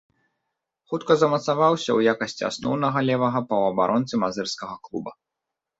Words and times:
Хутка 0.93 1.17
замацаваўся 1.23 1.85
ў 1.93 1.99
якасці 2.15 2.43
асноўнага 2.51 2.99
левага 3.11 3.39
паўабаронцы 3.53 4.13
мазырскага 4.27 4.75
клуба. 4.87 5.11